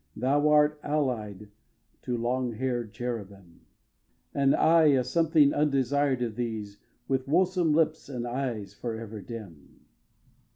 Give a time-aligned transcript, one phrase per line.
[0.15, 1.51] Thou art allied
[2.01, 3.67] to long hair'd cherubim,
[4.33, 9.81] And I a something undesired of these, With woesome lips and eyes for ever dim.